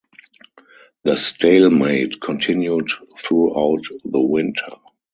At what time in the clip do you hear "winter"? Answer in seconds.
4.19-4.71